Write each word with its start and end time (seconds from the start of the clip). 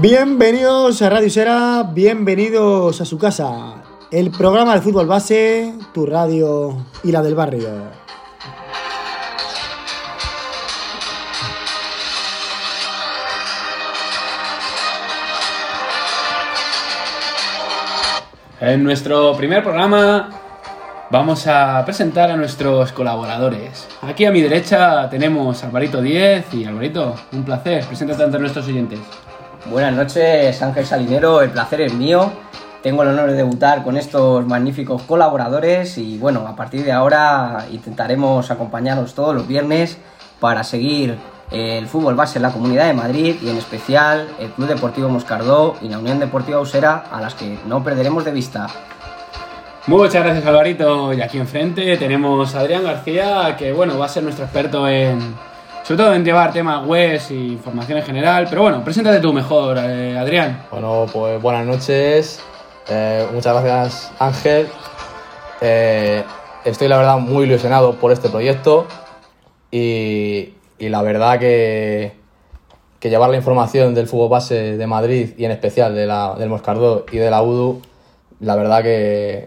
Bienvenidos 0.00 1.00
a 1.00 1.08
Radio 1.08 1.30
Sera, 1.30 1.82
bienvenidos 1.82 3.00
a 3.00 3.06
su 3.06 3.16
casa, 3.16 3.82
el 4.10 4.30
programa 4.30 4.74
de 4.74 4.82
fútbol 4.82 5.06
base, 5.06 5.72
tu 5.94 6.04
radio 6.04 6.76
y 7.02 7.12
la 7.12 7.22
del 7.22 7.34
barrio. 7.34 7.70
En 18.60 18.84
nuestro 18.84 19.34
primer 19.34 19.62
programa 19.62 20.28
vamos 21.10 21.46
a 21.46 21.82
presentar 21.86 22.30
a 22.30 22.36
nuestros 22.36 22.92
colaboradores. 22.92 23.88
Aquí 24.02 24.26
a 24.26 24.30
mi 24.30 24.42
derecha 24.42 25.08
tenemos 25.08 25.64
a 25.64 25.68
Alvarito 25.68 26.02
10 26.02 26.52
y 26.52 26.64
Alvarito, 26.66 27.14
un 27.32 27.44
placer, 27.44 27.82
preséntate 27.86 28.24
ante 28.24 28.38
nuestros 28.38 28.66
oyentes. 28.66 29.00
Buenas 29.70 29.94
noches, 29.94 30.62
Ángel 30.62 30.86
Salinero, 30.86 31.42
el 31.42 31.50
placer 31.50 31.80
es 31.80 31.92
mío. 31.92 32.30
Tengo 32.84 33.02
el 33.02 33.08
honor 33.08 33.30
de 33.30 33.36
debutar 33.36 33.82
con 33.82 33.96
estos 33.96 34.46
magníficos 34.46 35.02
colaboradores 35.02 35.98
y 35.98 36.18
bueno, 36.18 36.46
a 36.46 36.54
partir 36.54 36.84
de 36.84 36.92
ahora 36.92 37.66
intentaremos 37.72 38.48
acompañaros 38.52 39.14
todos 39.14 39.34
los 39.34 39.48
viernes 39.48 39.98
para 40.38 40.62
seguir 40.62 41.18
el 41.50 41.88
fútbol 41.88 42.14
base 42.14 42.38
en 42.38 42.44
la 42.44 42.52
Comunidad 42.52 42.86
de 42.86 42.92
Madrid 42.92 43.36
y 43.42 43.50
en 43.50 43.56
especial 43.56 44.28
el 44.38 44.50
Club 44.50 44.68
Deportivo 44.68 45.08
Moscardó 45.08 45.74
y 45.82 45.88
la 45.88 45.98
Unión 45.98 46.20
Deportiva 46.20 46.60
Usera 46.60 47.04
a 47.10 47.20
las 47.20 47.34
que 47.34 47.58
no 47.66 47.82
perderemos 47.82 48.24
de 48.24 48.30
vista. 48.30 48.68
Muchas 49.88 50.22
gracias 50.22 50.46
Alvarito 50.46 51.12
y 51.12 51.22
aquí 51.22 51.38
enfrente 51.38 51.96
tenemos 51.96 52.54
a 52.54 52.60
Adrián 52.60 52.84
García 52.84 53.56
que 53.58 53.72
bueno 53.72 53.98
va 53.98 54.06
a 54.06 54.08
ser 54.08 54.22
nuestro 54.22 54.44
experto 54.44 54.88
en 54.88 55.34
sobre 55.86 56.02
todo 56.02 56.14
en 56.14 56.24
llevar 56.24 56.52
temas 56.52 56.84
webs 56.84 57.30
y 57.30 57.52
información 57.52 57.98
en 57.98 58.04
general 58.04 58.48
pero 58.50 58.62
bueno 58.62 58.82
preséntate 58.82 59.20
tú 59.20 59.32
mejor 59.32 59.78
eh, 59.78 60.18
Adrián 60.18 60.66
Bueno, 60.68 61.06
pues 61.12 61.40
buenas 61.40 61.64
noches. 61.64 62.40
Eh, 62.88 63.24
muchas 63.32 63.52
gracias, 63.62 64.12
Ángel. 64.18 64.68
Eh, 65.60 66.24
estoy, 66.64 66.88
la 66.88 66.96
verdad, 66.96 67.18
muy 67.18 67.44
ilusionado 67.44 67.94
por 67.94 68.10
este 68.10 68.28
proyecto 68.28 68.88
y, 69.70 70.54
la 70.80 71.02
verdad 71.02 71.38
que, 71.38 72.14
que 72.98 73.08
llevar 73.08 73.30
la 73.30 73.36
información 73.36 73.94
del 73.94 74.08
fútbol 74.08 74.28
base 74.28 74.76
de 74.76 74.86
Madrid 74.88 75.34
y 75.36 75.44
en 75.44 75.52
especial 75.52 75.94
de 75.94 76.06
la, 76.06 76.34
del 76.36 76.48
Moscardó 76.48 77.06
y 77.12 77.18
de 77.18 77.30
la 77.30 77.42
UDU, 77.42 77.80
la 78.40 78.56
verdad 78.56 78.82
que, 78.82 79.46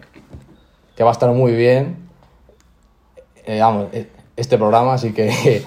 que 0.95 1.03
va 1.03 1.09
a 1.09 1.13
estar 1.13 1.29
muy 1.31 1.51
bien. 1.51 2.07
Vamos, 3.45 3.87
este 4.37 4.57
programa, 4.57 4.93
así 4.93 5.11
que, 5.11 5.63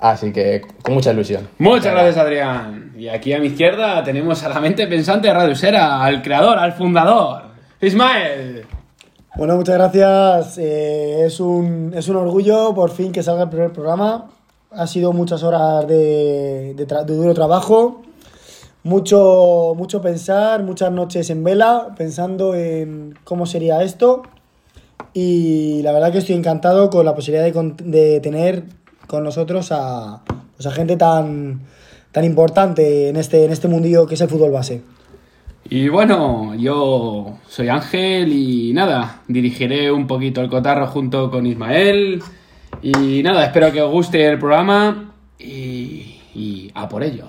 así 0.00 0.32
que 0.32 0.62
con 0.82 0.94
mucha 0.94 1.12
ilusión. 1.12 1.48
Muchas 1.58 1.92
gracias 1.92 2.16
Adrián 2.16 2.92
y 2.96 3.08
aquí 3.08 3.32
a 3.32 3.38
mi 3.38 3.46
izquierda 3.48 4.02
tenemos 4.02 4.42
a 4.42 4.48
la 4.48 4.60
mente 4.60 4.86
pensante 4.86 5.28
de 5.28 5.34
Radio 5.34 5.54
Sera 5.54 6.02
al 6.02 6.22
creador, 6.22 6.58
al 6.58 6.72
fundador 6.72 7.42
Ismael 7.80 8.66
Bueno, 9.36 9.56
muchas 9.56 9.76
gracias. 9.76 10.58
eh, 10.58 11.24
es, 11.26 11.38
un, 11.40 11.92
es 11.96 12.08
un 12.08 12.16
orgullo 12.16 12.74
por 12.74 12.90
fin 12.90 13.12
que 13.12 13.22
salga 13.22 13.44
el 13.44 13.48
primer 13.48 13.72
programa. 13.72 14.28
Ha 14.72 14.86
sido 14.86 15.12
muchas 15.12 15.42
horas 15.42 15.86
de, 15.86 16.74
de 16.76 16.86
tra- 16.86 17.04
de 17.04 17.14
duro 17.14 17.32
trabajo, 17.34 18.02
mucho, 18.82 19.74
mucho 19.76 20.00
pensar, 20.00 20.62
muchas 20.62 20.90
noches 20.92 21.28
en 21.30 21.42
vela 21.44 21.88
pensando 21.96 22.54
en 22.54 23.14
cómo 23.24 23.46
sería 23.46 23.82
esto. 23.82 24.22
Y 25.12 25.80
la 25.82 25.92
verdad 25.92 26.12
que 26.12 26.18
estoy 26.18 26.36
encantado 26.36 26.88
con 26.90 27.04
la 27.04 27.14
posibilidad 27.14 27.44
de, 27.50 27.74
de 27.84 28.20
tener 28.20 28.64
con 29.10 29.24
nosotros 29.24 29.72
a, 29.72 30.22
pues 30.56 30.72
gente 30.72 30.96
tan, 30.96 31.62
tan 32.12 32.24
importante 32.24 33.08
en 33.08 33.16
este, 33.16 33.44
en 33.44 33.50
este 33.50 33.66
mundillo 33.66 34.06
que 34.06 34.14
es 34.14 34.20
el 34.20 34.28
fútbol 34.28 34.52
base. 34.52 34.82
Y 35.68 35.88
bueno, 35.88 36.54
yo 36.54 37.38
soy 37.48 37.68
Ángel 37.68 38.32
y 38.32 38.72
nada, 38.72 39.22
dirigiré 39.26 39.90
un 39.90 40.06
poquito 40.06 40.40
el 40.40 40.48
cotarro 40.48 40.86
junto 40.86 41.28
con 41.28 41.44
Ismael. 41.44 42.22
Y 42.82 43.22
nada, 43.24 43.44
espero 43.44 43.72
que 43.72 43.82
os 43.82 43.90
guste 43.90 44.24
el 44.26 44.38
programa 44.38 45.12
y, 45.38 46.20
y 46.34 46.70
a 46.74 46.88
por 46.88 47.02
ello. 47.02 47.26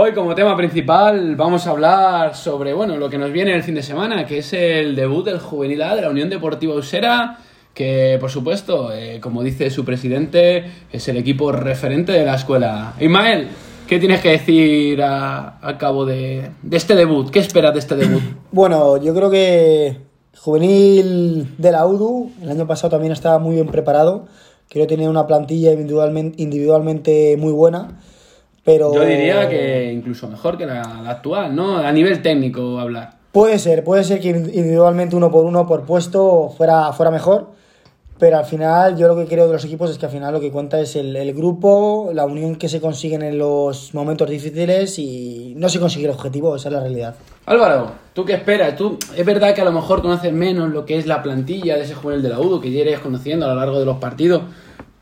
Hoy 0.00 0.12
como 0.12 0.32
tema 0.36 0.56
principal 0.56 1.34
vamos 1.34 1.66
a 1.66 1.70
hablar 1.70 2.36
sobre 2.36 2.72
bueno, 2.72 2.96
lo 2.96 3.10
que 3.10 3.18
nos 3.18 3.32
viene 3.32 3.52
el 3.52 3.64
fin 3.64 3.74
de 3.74 3.82
semana, 3.82 4.24
que 4.26 4.38
es 4.38 4.52
el 4.52 4.94
debut 4.94 5.24
del 5.24 5.40
juvenil 5.40 5.82
A 5.82 5.96
de 5.96 6.02
la 6.02 6.10
Unión 6.10 6.30
Deportiva 6.30 6.72
Usera, 6.76 7.40
que 7.74 8.16
por 8.20 8.30
supuesto, 8.30 8.92
eh, 8.92 9.18
como 9.20 9.42
dice 9.42 9.70
su 9.70 9.84
presidente, 9.84 10.70
es 10.92 11.08
el 11.08 11.16
equipo 11.16 11.50
referente 11.50 12.12
de 12.12 12.24
la 12.24 12.36
escuela. 12.36 12.94
Ismael, 13.00 13.48
¿qué 13.88 13.98
tienes 13.98 14.20
que 14.20 14.28
decir 14.28 15.02
a, 15.02 15.58
cabo 15.80 16.06
de, 16.06 16.48
este 16.70 16.94
debut? 16.94 17.30
¿Qué 17.30 17.40
esperas 17.40 17.72
de 17.72 17.80
este 17.80 17.96
debut? 17.96 18.22
Bueno, 18.52 18.98
yo 18.98 19.12
creo 19.16 19.32
que 19.32 19.96
juvenil 20.38 21.56
de 21.58 21.72
la 21.72 21.84
UDU, 21.84 22.30
el 22.40 22.50
año 22.50 22.68
pasado 22.68 22.90
también 22.90 23.12
estaba 23.12 23.40
muy 23.40 23.56
bien 23.56 23.66
preparado. 23.66 24.26
Creo 24.68 24.86
que 24.86 24.94
tenía 24.94 25.10
una 25.10 25.26
plantilla 25.26 25.72
individualmente 25.72 27.36
muy 27.36 27.50
buena. 27.50 27.98
Pero 28.68 28.92
Yo 28.92 29.02
diría 29.02 29.48
que 29.48 29.90
incluso 29.90 30.28
mejor 30.28 30.58
que 30.58 30.66
la, 30.66 31.00
la 31.02 31.10
actual, 31.12 31.56
¿no? 31.56 31.78
A 31.78 31.90
nivel 31.90 32.20
técnico 32.20 32.78
hablar. 32.78 33.12
Puede 33.32 33.58
ser, 33.58 33.82
puede 33.82 34.04
ser 34.04 34.20
que 34.20 34.28
individualmente 34.28 35.16
uno 35.16 35.30
por 35.30 35.46
uno 35.46 35.66
por 35.66 35.86
puesto 35.86 36.52
fuera, 36.54 36.92
fuera 36.92 37.10
mejor. 37.10 37.52
Pero 38.18 38.36
al 38.36 38.44
final, 38.44 38.98
yo 38.98 39.08
lo 39.08 39.16
que 39.16 39.24
creo 39.24 39.46
de 39.46 39.54
los 39.54 39.64
equipos 39.64 39.90
es 39.90 39.96
que 39.96 40.04
al 40.04 40.12
final 40.12 40.34
lo 40.34 40.40
que 40.40 40.50
cuenta 40.50 40.78
es 40.80 40.96
el, 40.96 41.16
el 41.16 41.32
grupo, 41.32 42.10
la 42.12 42.26
unión 42.26 42.56
que 42.56 42.68
se 42.68 42.78
consiguen 42.78 43.22
en 43.22 43.38
los 43.38 43.94
momentos 43.94 44.28
difíciles 44.28 44.98
y 44.98 45.54
no 45.56 45.70
se 45.70 45.80
consigue 45.80 46.04
el 46.04 46.10
objetivo, 46.10 46.54
esa 46.54 46.68
es 46.68 46.74
la 46.74 46.80
realidad. 46.80 47.14
Álvaro, 47.46 47.92
¿tú 48.12 48.26
qué 48.26 48.34
esperas? 48.34 48.76
Tú, 48.76 48.98
es 49.16 49.24
verdad 49.24 49.54
que 49.54 49.62
a 49.62 49.64
lo 49.64 49.72
mejor 49.72 50.02
conoces 50.02 50.30
menos 50.30 50.68
lo 50.68 50.84
que 50.84 50.98
es 50.98 51.06
la 51.06 51.22
plantilla 51.22 51.76
de 51.76 51.84
ese 51.84 51.94
juvenil 51.94 52.22
de 52.22 52.28
la 52.28 52.38
UDO, 52.38 52.60
que 52.60 52.70
ya 52.70 52.80
iréis 52.80 52.98
conociendo 52.98 53.46
a 53.46 53.48
lo 53.50 53.54
largo 53.54 53.78
de 53.78 53.86
los 53.86 53.96
partidos, 53.96 54.42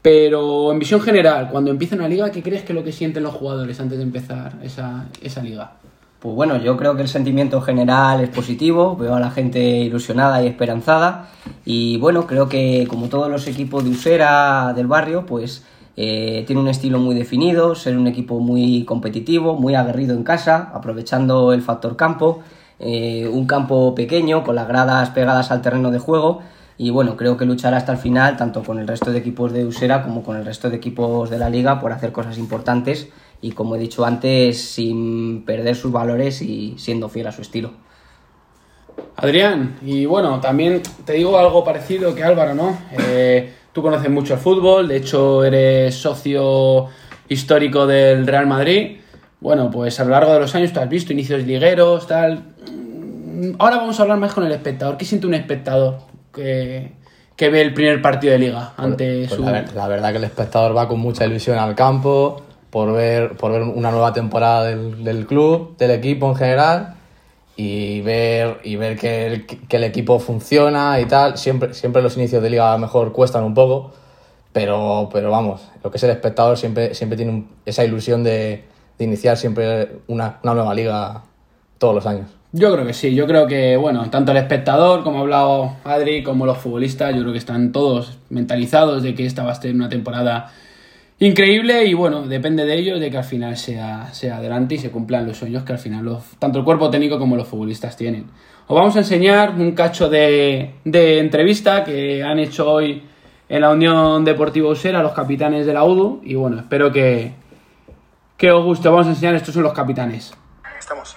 pero 0.06 0.70
en 0.70 0.78
visión 0.78 1.00
general, 1.00 1.48
cuando 1.50 1.72
empieza 1.72 1.96
una 1.96 2.06
liga, 2.06 2.30
¿qué 2.30 2.40
crees 2.40 2.62
que 2.62 2.72
es 2.72 2.76
lo 2.76 2.84
que 2.84 2.92
sienten 2.92 3.24
los 3.24 3.34
jugadores 3.34 3.80
antes 3.80 3.98
de 3.98 4.04
empezar 4.04 4.52
esa, 4.62 5.06
esa 5.20 5.42
liga? 5.42 5.72
Pues 6.20 6.32
bueno, 6.32 6.58
yo 6.58 6.76
creo 6.76 6.94
que 6.94 7.02
el 7.02 7.08
sentimiento 7.08 7.60
general 7.60 8.20
es 8.20 8.28
positivo, 8.28 8.96
veo 8.96 9.16
a 9.16 9.18
la 9.18 9.32
gente 9.32 9.58
ilusionada 9.58 10.40
y 10.44 10.46
esperanzada 10.46 11.30
y 11.64 11.96
bueno, 11.98 12.28
creo 12.28 12.48
que 12.48 12.86
como 12.88 13.08
todos 13.08 13.28
los 13.28 13.48
equipos 13.48 13.82
de 13.82 13.90
Usera 13.90 14.72
del 14.76 14.86
barrio, 14.86 15.26
pues 15.26 15.64
eh, 15.96 16.44
tiene 16.46 16.62
un 16.62 16.68
estilo 16.68 17.00
muy 17.00 17.16
definido, 17.16 17.74
ser 17.74 17.98
un 17.98 18.06
equipo 18.06 18.38
muy 18.38 18.84
competitivo, 18.84 19.56
muy 19.56 19.74
aguerrido 19.74 20.14
en 20.14 20.22
casa, 20.22 20.70
aprovechando 20.72 21.52
el 21.52 21.62
factor 21.62 21.96
campo, 21.96 22.44
eh, 22.78 23.28
un 23.28 23.44
campo 23.48 23.92
pequeño 23.96 24.44
con 24.44 24.54
las 24.54 24.68
gradas 24.68 25.10
pegadas 25.10 25.50
al 25.50 25.62
terreno 25.62 25.90
de 25.90 25.98
juego 25.98 26.42
y 26.78 26.90
bueno, 26.90 27.16
creo 27.16 27.36
que 27.36 27.46
luchará 27.46 27.78
hasta 27.78 27.92
el 27.92 27.98
final 27.98 28.36
tanto 28.36 28.62
con 28.62 28.78
el 28.78 28.86
resto 28.86 29.10
de 29.10 29.18
equipos 29.18 29.52
de 29.52 29.64
Usera 29.64 30.02
como 30.02 30.22
con 30.22 30.36
el 30.36 30.44
resto 30.44 30.68
de 30.68 30.76
equipos 30.76 31.30
de 31.30 31.38
la 31.38 31.48
liga 31.48 31.80
por 31.80 31.92
hacer 31.92 32.12
cosas 32.12 32.36
importantes 32.38 33.08
y 33.40 33.52
como 33.52 33.76
he 33.76 33.78
dicho 33.78 34.04
antes, 34.04 34.60
sin 34.60 35.44
perder 35.44 35.74
sus 35.74 35.92
valores 35.92 36.42
y 36.42 36.74
siendo 36.78 37.08
fiel 37.08 37.26
a 37.26 37.32
su 37.32 37.42
estilo. 37.42 37.72
Adrián, 39.16 39.76
y 39.82 40.06
bueno, 40.06 40.40
también 40.40 40.82
te 41.04 41.14
digo 41.14 41.38
algo 41.38 41.64
parecido 41.64 42.14
que 42.14 42.24
Álvaro, 42.24 42.54
¿no? 42.54 42.78
Eh, 42.92 43.52
tú 43.72 43.82
conoces 43.82 44.10
mucho 44.10 44.34
el 44.34 44.40
fútbol, 44.40 44.88
de 44.88 44.96
hecho 44.96 45.44
eres 45.44 45.94
socio 45.94 46.86
histórico 47.28 47.86
del 47.86 48.26
Real 48.26 48.46
Madrid. 48.46 48.98
Bueno, 49.40 49.70
pues 49.70 50.00
a 50.00 50.04
lo 50.04 50.10
largo 50.10 50.32
de 50.32 50.40
los 50.40 50.54
años 50.54 50.72
tú 50.72 50.80
has 50.80 50.88
visto 50.88 51.12
inicios 51.12 51.44
ligueros, 51.44 52.06
tal. 52.06 52.54
Mm, 52.70 53.52
Ahora 53.58 53.76
vamos 53.76 53.98
a 53.98 54.02
hablar 54.02 54.18
más 54.18 54.32
con 54.32 54.44
el 54.44 54.52
espectador. 54.52 54.96
¿Qué 54.96 55.04
siente 55.04 55.26
un 55.26 55.34
espectador 55.34 55.98
que, 56.36 56.92
que 57.34 57.48
ve 57.50 57.62
el 57.62 57.74
primer 57.74 58.00
partido 58.00 58.32
de 58.34 58.38
liga 58.38 58.74
ante 58.76 59.26
Pues 59.28 59.40
su... 59.40 59.44
la, 59.44 59.62
la 59.74 59.88
verdad 59.88 60.10
que 60.12 60.18
el 60.18 60.24
espectador 60.24 60.76
va 60.76 60.86
con 60.86 61.00
mucha 61.00 61.24
ilusión 61.26 61.58
al 61.58 61.74
campo 61.74 62.42
por 62.70 62.92
ver, 62.92 63.36
por 63.36 63.50
ver 63.52 63.62
una 63.62 63.90
nueva 63.90 64.12
temporada 64.12 64.64
del, 64.64 65.02
del 65.02 65.26
club, 65.26 65.76
del 65.78 65.90
equipo 65.92 66.28
en 66.28 66.36
general 66.36 66.94
y 67.56 68.02
ver, 68.02 68.58
y 68.64 68.76
ver 68.76 68.98
que, 68.98 69.26
el, 69.26 69.46
que 69.46 69.76
el 69.76 69.84
equipo 69.84 70.18
funciona 70.18 71.00
y 71.00 71.06
tal. 71.06 71.38
Siempre, 71.38 71.72
siempre 71.74 72.02
los 72.02 72.16
inicios 72.16 72.42
de 72.42 72.50
liga 72.50 72.68
a 72.70 72.74
lo 72.74 72.78
mejor 72.78 73.12
cuestan 73.12 73.44
un 73.44 73.54
poco, 73.54 73.92
pero, 74.52 75.08
pero 75.12 75.30
vamos, 75.30 75.62
lo 75.82 75.90
que 75.90 75.96
es 75.96 76.02
el 76.04 76.10
espectador 76.10 76.58
siempre, 76.58 76.94
siempre 76.94 77.16
tiene 77.16 77.32
un- 77.32 77.48
esa 77.64 77.82
ilusión 77.84 78.22
de, 78.22 78.64
de 78.98 79.04
iniciar 79.04 79.36
siempre 79.38 79.98
una, 80.08 80.38
una 80.42 80.54
nueva 80.54 80.74
liga 80.74 81.22
todos 81.78 81.94
los 81.94 82.06
años. 82.06 82.26
Yo 82.52 82.72
creo 82.72 82.86
que 82.86 82.94
sí, 82.94 83.14
yo 83.14 83.26
creo 83.26 83.46
que, 83.46 83.76
bueno, 83.76 84.08
tanto 84.08 84.32
el 84.32 84.38
espectador, 84.38 85.02
como 85.02 85.18
ha 85.18 85.20
hablado 85.22 85.76
Adri, 85.84 86.22
como 86.22 86.46
los 86.46 86.58
futbolistas, 86.58 87.14
yo 87.14 87.20
creo 87.20 87.32
que 87.32 87.38
están 87.38 87.72
todos 87.72 88.18
mentalizados 88.30 89.02
de 89.02 89.14
que 89.14 89.26
esta 89.26 89.42
va 89.44 89.52
a 89.52 89.54
ser 89.54 89.74
una 89.74 89.88
temporada 89.88 90.52
increíble 91.18 91.84
y 91.84 91.94
bueno, 91.94 92.22
depende 92.26 92.64
de 92.64 92.74
ellos 92.74 93.00
de 93.00 93.10
que 93.10 93.18
al 93.18 93.24
final 93.24 93.56
sea, 93.56 94.12
sea 94.12 94.36
adelante 94.36 94.76
y 94.76 94.78
se 94.78 94.90
cumplan 94.90 95.26
los 95.26 95.38
sueños 95.38 95.64
que 95.64 95.72
al 95.72 95.78
final 95.78 96.04
los, 96.04 96.22
tanto 96.38 96.58
el 96.58 96.64
cuerpo 96.64 96.90
técnico 96.90 97.18
como 97.18 97.36
los 97.36 97.48
futbolistas 97.48 97.96
tienen. 97.96 98.26
Os 98.68 98.76
vamos 98.76 98.96
a 98.96 99.00
enseñar 99.00 99.50
un 99.50 99.72
cacho 99.72 100.08
de, 100.08 100.74
de 100.84 101.18
entrevista 101.18 101.84
que 101.84 102.22
han 102.22 102.38
hecho 102.38 102.70
hoy 102.70 103.02
en 103.48 103.60
la 103.60 103.70
Unión 103.70 104.24
Deportiva 104.24 104.68
Usera 104.68 105.02
los 105.02 105.12
capitanes 105.12 105.66
de 105.66 105.72
la 105.72 105.84
UDU 105.84 106.20
y 106.24 106.34
bueno, 106.34 106.58
espero 106.58 106.90
que, 106.90 107.32
que 108.36 108.50
os 108.50 108.64
guste. 108.64 108.88
Vamos 108.88 109.06
a 109.06 109.10
enseñar, 109.10 109.34
estos 109.34 109.54
son 109.54 109.62
los 109.62 109.72
capitanes. 109.72 110.34
Estamos. 110.78 111.16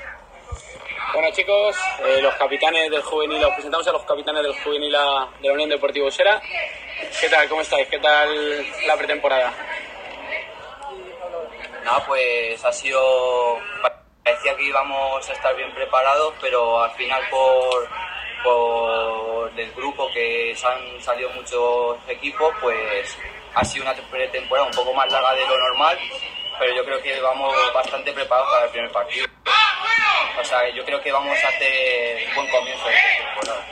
Bueno 1.20 1.36
chicos, 1.36 1.76
eh, 2.06 2.22
los 2.22 2.34
capitanes 2.36 2.90
del 2.90 3.02
juvenil, 3.02 3.44
os 3.44 3.52
presentamos 3.52 3.86
a 3.90 3.92
los 3.92 4.06
capitanes 4.06 4.42
del 4.42 4.58
juvenil 4.64 4.90
de 4.90 5.48
la 5.50 5.54
Unión 5.54 5.68
Deportiva 5.68 6.08
Usera. 6.08 6.42
¿Qué 7.20 7.28
tal? 7.28 7.50
¿Cómo 7.50 7.60
estáis? 7.60 7.90
¿Qué 7.90 8.00
tal 8.00 8.66
la 8.88 8.96
pretemporada? 8.96 9.54
No, 11.84 12.02
pues 12.08 12.64
ha 12.64 12.72
sido. 12.72 13.02
Parecía 14.24 14.56
que 14.56 14.64
íbamos 14.64 15.30
a 15.30 15.34
estar 15.34 15.54
bien 15.58 15.74
preparados, 15.74 16.36
pero 16.40 16.82
al 16.82 16.92
final, 16.92 17.22
por, 17.30 17.90
por 18.42 19.60
el 19.60 19.72
grupo 19.74 20.10
que 20.14 20.54
se 20.56 20.68
han 20.68 21.02
salido 21.02 21.30
muchos 21.32 21.98
equipos, 22.08 22.56
pues 22.62 23.18
ha 23.56 23.66
sido 23.66 23.84
una 23.84 23.94
pretemporada 24.10 24.70
un 24.70 24.74
poco 24.74 24.94
más 24.94 25.12
larga 25.12 25.34
de 25.34 25.46
lo 25.46 25.58
normal, 25.58 26.00
pero 26.58 26.74
yo 26.76 26.86
creo 26.86 27.02
que 27.02 27.20
vamos 27.20 27.54
bastante 27.74 28.14
preparados 28.14 28.50
para 28.54 28.66
el 28.68 28.72
primer 28.72 28.92
partido. 28.94 29.28
O 30.40 30.44
sea, 30.44 30.70
yo 30.70 30.84
creo 30.86 31.02
que 31.02 31.12
vamos 31.12 31.38
a 31.44 31.48
hacer 31.50 32.28
un 32.30 32.36
buen 32.36 32.50
comienzo 32.50 32.88
de 32.88 32.96
temporada. 33.18 33.66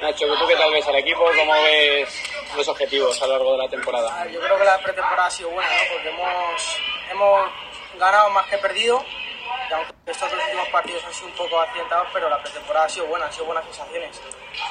Nacho, 0.00 0.26
¿tú 0.38 0.46
qué 0.46 0.56
tal 0.56 0.72
ves 0.72 0.86
al 0.86 0.96
equipo? 0.96 1.24
¿Cómo 1.36 1.52
ves 1.62 2.22
los 2.56 2.68
objetivos 2.68 3.20
a 3.22 3.26
lo 3.26 3.32
largo 3.34 3.52
de 3.52 3.58
la 3.58 3.68
temporada? 3.68 4.26
Yo 4.28 4.40
creo 4.40 4.58
que 4.58 4.64
la 4.64 4.78
pretemporada 4.78 5.26
ha 5.26 5.30
sido 5.30 5.50
buena, 5.50 5.70
¿no? 5.70 5.82
Porque 5.92 6.08
hemos, 6.10 6.80
hemos 7.10 7.50
ganado 7.98 8.30
más 8.30 8.46
que 8.46 8.58
perdido. 8.58 9.04
Y 9.70 9.72
aunque 9.72 9.92
estos 10.06 10.30
dos 10.30 10.40
últimos 10.42 10.68
partidos 10.68 11.04
han 11.04 11.14
sido 11.14 11.26
un 11.28 11.34
poco 11.34 11.60
accidentados, 11.60 12.08
pero 12.12 12.28
la 12.28 12.42
pretemporada 12.42 12.86
ha 12.86 12.88
sido 12.88 13.06
buena, 13.06 13.26
han 13.26 13.32
sido 13.32 13.44
buenas 13.46 13.64
sensaciones, 13.64 14.20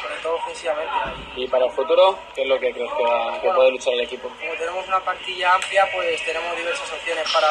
sobre 0.02 0.16
todo 0.22 0.36
ofensivamente. 0.36 0.94
¿Y 1.36 1.48
para 1.48 1.66
el 1.66 1.72
futuro? 1.72 2.20
¿Qué 2.36 2.42
es 2.44 2.48
lo 2.48 2.60
que 2.60 2.72
crees 2.74 2.92
que, 2.98 3.04
va- 3.04 3.40
que 3.42 3.50
puede 3.50 3.72
luchar 3.72 3.94
el 3.94 4.02
equipo? 4.02 4.30
Como 4.30 4.54
tenemos 4.54 4.88
una 4.88 5.00
plantilla 5.00 5.54
amplia, 5.56 5.88
pues 5.94 6.24
tenemos 6.26 6.56
diversas 6.58 6.92
opciones 6.92 7.32
para, 7.32 7.48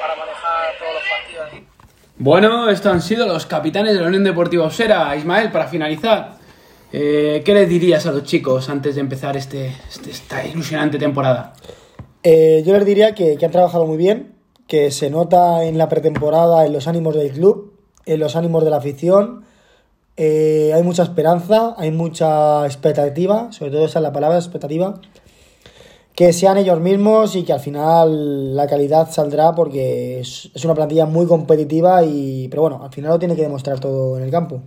para 0.00 0.16
manejar 0.16 0.74
todos 0.78 0.94
los 0.94 1.02
partidos. 1.08 1.50
Bueno, 2.18 2.70
estos 2.70 2.92
han 2.92 3.02
sido 3.02 3.26
los 3.26 3.44
capitanes 3.44 3.94
de 3.94 4.00
la 4.00 4.08
Unión 4.08 4.24
Deportiva 4.24 4.64
Osera. 4.64 5.14
Ismael, 5.16 5.52
para 5.52 5.66
finalizar, 5.68 6.36
eh, 6.92 7.42
¿qué 7.44 7.52
les 7.52 7.68
dirías 7.68 8.06
a 8.06 8.12
los 8.12 8.24
chicos 8.24 8.70
antes 8.70 8.94
de 8.94 9.02
empezar 9.02 9.36
este, 9.36 9.72
este- 9.88 10.10
esta 10.10 10.46
ilusionante 10.46 10.98
temporada? 10.98 11.52
Eh, 12.22 12.62
yo 12.66 12.72
les 12.72 12.86
diría 12.86 13.14
que, 13.14 13.36
han 13.42 13.50
trabajado 13.50 13.84
muy 13.86 13.98
bien, 13.98 14.32
que 14.66 14.90
se 14.90 15.10
nota 15.10 15.64
en 15.64 15.76
la 15.76 15.88
pretemporada 15.90 16.64
en 16.64 16.72
los 16.72 16.88
ánimos 16.88 17.14
del 17.14 17.30
club, 17.32 17.74
en 18.06 18.18
los 18.18 18.34
ánimos 18.34 18.64
de 18.64 18.70
la 18.70 18.78
afición. 18.78 19.44
Eh, 20.16 20.72
hay 20.74 20.82
mucha 20.82 21.02
esperanza, 21.02 21.74
hay 21.76 21.90
mucha 21.90 22.64
expectativa, 22.64 23.52
sobre 23.52 23.72
todo 23.72 23.84
esa 23.84 23.98
es 23.98 24.02
la 24.02 24.12
palabra, 24.12 24.38
expectativa. 24.38 24.94
Que 26.16 26.32
sean 26.32 26.56
ellos 26.56 26.80
mismos 26.80 27.36
y 27.36 27.42
que 27.42 27.52
al 27.52 27.60
final 27.60 28.56
la 28.56 28.66
calidad 28.66 29.10
saldrá 29.10 29.54
porque 29.54 30.20
es, 30.20 30.50
una 30.64 30.74
plantilla 30.74 31.04
muy 31.04 31.26
competitiva 31.26 32.02
y 32.04 32.48
pero 32.48 32.62
bueno, 32.62 32.80
al 32.82 32.90
final 32.90 33.10
lo 33.12 33.18
tiene 33.18 33.36
que 33.36 33.42
demostrar 33.42 33.78
todo 33.78 34.16
en 34.16 34.24
el 34.24 34.30
campo. 34.30 34.62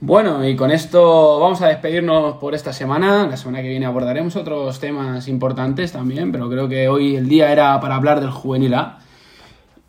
Bueno, 0.00 0.46
y 0.46 0.56
con 0.56 0.72
esto 0.72 1.38
vamos 1.38 1.62
a 1.62 1.68
despedirnos 1.68 2.38
por 2.38 2.56
esta 2.56 2.72
semana. 2.72 3.28
La 3.28 3.36
semana 3.36 3.62
que 3.62 3.68
viene 3.68 3.86
abordaremos 3.86 4.34
otros 4.34 4.80
temas 4.80 5.28
importantes 5.28 5.92
también, 5.92 6.32
pero 6.32 6.50
creo 6.50 6.68
que 6.68 6.88
hoy 6.88 7.14
el 7.14 7.28
día 7.28 7.52
era 7.52 7.80
para 7.80 7.94
hablar 7.94 8.20
del 8.20 8.30
juvenil 8.30 8.74
A. 8.74 8.98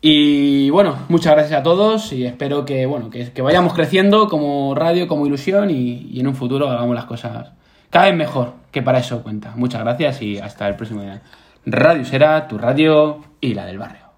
Y 0.00 0.70
bueno, 0.70 0.96
muchas 1.08 1.34
gracias 1.34 1.60
a 1.60 1.62
todos 1.64 2.12
y 2.12 2.24
espero 2.24 2.64
que, 2.64 2.86
bueno, 2.86 3.10
que, 3.10 3.32
que 3.32 3.42
vayamos 3.42 3.74
creciendo 3.74 4.28
como 4.28 4.74
radio, 4.76 5.08
como 5.08 5.26
ilusión 5.26 5.68
y 5.70 6.18
en 6.18 6.28
un 6.28 6.36
futuro 6.36 6.68
hagamos 6.68 6.94
las 6.94 7.06
cosas 7.06 7.50
cada 7.90 8.06
vez 8.06 8.14
mejor, 8.14 8.54
que 8.70 8.82
para 8.82 8.98
eso 8.98 9.22
cuenta. 9.22 9.52
Muchas 9.56 9.82
gracias 9.82 10.22
y 10.22 10.38
hasta 10.38 10.68
el 10.68 10.76
próximo 10.76 11.02
día. 11.02 11.22
Radio 11.66 12.04
será 12.04 12.48
tu 12.48 12.56
radio 12.56 13.20
y 13.40 13.54
la 13.54 13.66
del 13.66 13.78
barrio. 13.78 14.09